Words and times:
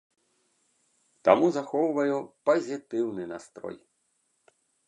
Таму 1.29 1.45
захоўваю 1.59 2.17
пазітыўны 2.51 3.23
настрой. 3.37 3.77